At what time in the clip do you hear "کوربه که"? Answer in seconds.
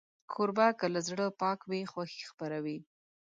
0.31-0.85